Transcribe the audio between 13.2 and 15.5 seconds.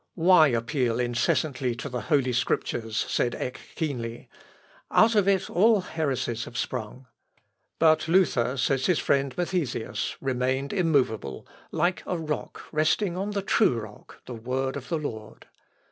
the true rock, the Word of the Lord.